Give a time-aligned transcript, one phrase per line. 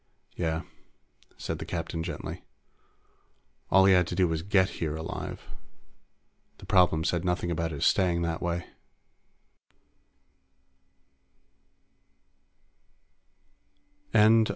[0.35, 0.63] "Yeah,"
[1.37, 2.43] said the captain gently.
[3.69, 5.43] "All he had to do was get here alive.
[6.57, 8.65] The problem said nothing about his staying that way."